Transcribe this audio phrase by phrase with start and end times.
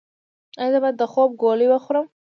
[0.59, 2.05] ایا زه باید د خوب ګولۍ وخورم؟